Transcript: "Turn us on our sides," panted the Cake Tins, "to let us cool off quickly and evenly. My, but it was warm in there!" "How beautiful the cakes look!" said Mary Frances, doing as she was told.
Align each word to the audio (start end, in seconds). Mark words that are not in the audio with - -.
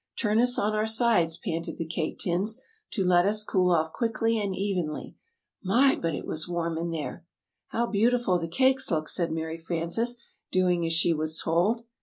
"Turn 0.17 0.41
us 0.41 0.57
on 0.57 0.73
our 0.73 0.87
sides," 0.87 1.37
panted 1.37 1.77
the 1.77 1.85
Cake 1.85 2.17
Tins, 2.17 2.59
"to 2.93 3.05
let 3.05 3.23
us 3.27 3.43
cool 3.43 3.69
off 3.69 3.93
quickly 3.93 4.39
and 4.41 4.55
evenly. 4.55 5.15
My, 5.63 5.95
but 5.95 6.15
it 6.15 6.25
was 6.25 6.47
warm 6.47 6.75
in 6.79 6.89
there!" 6.89 7.23
"How 7.67 7.85
beautiful 7.85 8.39
the 8.39 8.47
cakes 8.47 8.89
look!" 8.89 9.07
said 9.07 9.31
Mary 9.31 9.59
Frances, 9.59 10.17
doing 10.51 10.87
as 10.87 10.93
she 10.93 11.13
was 11.13 11.39
told. 11.39 11.83